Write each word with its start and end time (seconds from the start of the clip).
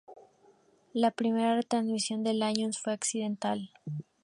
La 0.93 1.11
primera 1.11 1.53
retransmisión 1.55 2.23
de 2.23 2.33
Lyons 2.33 2.79
fue 2.79 2.91
accidental. 2.91 3.69